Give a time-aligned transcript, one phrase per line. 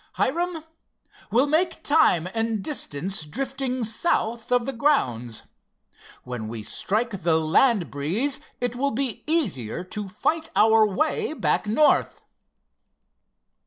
[0.13, 0.63] "Hiram,
[1.29, 5.43] we'll make time and distance drifting south of the grounds.
[6.23, 11.67] When we strike the land breeze it will be easier to fight our way back
[11.67, 12.23] north."